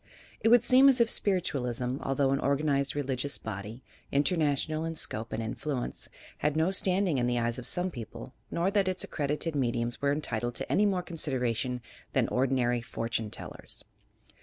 It 0.39 0.49
would 0.49 0.63
seem 0.63 0.89
as 0.89 0.99
if 0.99 1.11
Spiritualism, 1.11 1.97
although 2.01 2.31
an 2.31 2.39
organ 2.39 2.69
ized 2.69 2.95
religious 2.95 3.37
body, 3.37 3.83
international 4.11 4.83
in 4.83 4.95
scope 4.95 5.31
and 5.31 5.43
influence, 5.43 6.09
had 6.39 6.57
no 6.57 6.71
standing 6.71 7.19
in 7.19 7.27
the 7.27 7.37
eyes 7.37 7.59
of 7.59 7.67
some 7.67 7.91
people 7.91 8.33
nor 8.49 8.71
that 8.71 8.87
its 8.87 9.03
accredited 9.03 9.53
mediums 9.55 10.01
were 10.01 10.11
entitled 10.11 10.55
to 10.55 10.71
any 10.71 10.87
more 10.87 11.03
consid 11.03 11.35
eration 11.39 11.81
than 12.13 12.27
ordinary 12.29 12.81
"fortune 12.81 13.29
tellers." 13.29 13.83